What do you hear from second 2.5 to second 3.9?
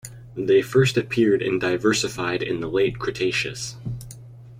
the Late Cretaceous.